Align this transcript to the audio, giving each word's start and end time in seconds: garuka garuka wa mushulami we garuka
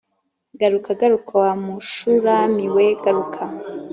garuka 0.59 0.89
garuka 0.99 1.31
wa 1.43 1.51
mushulami 1.63 2.65
we 2.75 2.85
garuka 3.03 3.41